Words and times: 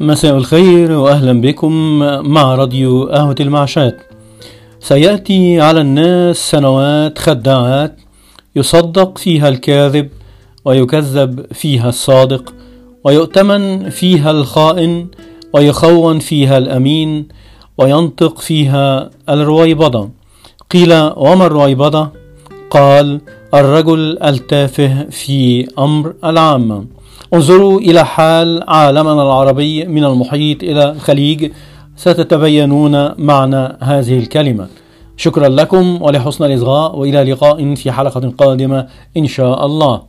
مساء 0.00 0.36
الخير 0.36 0.92
وأهلا 0.92 1.40
بكم 1.40 1.98
مع 2.32 2.54
راديو 2.54 3.04
قهوة 3.04 3.34
المعشات. 3.40 3.96
سيأتي 4.80 5.60
على 5.60 5.80
الناس 5.80 6.50
سنوات 6.50 7.18
خداعات 7.18 7.96
يصدق 8.56 9.18
فيها 9.18 9.48
الكاذب 9.48 10.08
ويكذب 10.64 11.46
فيها 11.52 11.88
الصادق 11.88 12.54
ويؤتمن 13.04 13.90
فيها 13.90 14.30
الخائن 14.30 15.06
ويخون 15.52 16.18
فيها 16.18 16.58
الأمين 16.58 17.28
وينطق 17.78 18.38
فيها 18.38 19.10
الرويبضة 19.28 20.10
قيل 20.70 20.92
وما 21.16 21.46
الرويبضة 21.46 22.08
قال 22.72 23.20
الرجل 23.54 24.18
التافه 24.22 25.06
في 25.10 25.68
أمر 25.78 26.14
العامه 26.24 26.84
انظروا 27.34 27.80
إلى 27.80 28.04
حال 28.04 28.64
عالمنا 28.68 29.22
العربي 29.22 29.84
من 29.84 30.04
المحيط 30.04 30.62
إلى 30.62 30.90
الخليج 30.90 31.52
ستتبينون 31.96 33.14
معنى 33.18 33.76
هذه 33.80 34.18
الكلمة. 34.18 34.68
شكرا 35.16 35.48
لكم 35.48 36.02
ولحسن 36.02 36.44
الاصغاء 36.44 36.96
وإلى 36.96 37.32
لقاء 37.32 37.74
في 37.74 37.92
حلقة 37.92 38.32
قادمة 38.38 38.86
إن 39.16 39.26
شاء 39.26 39.66
الله. 39.66 40.02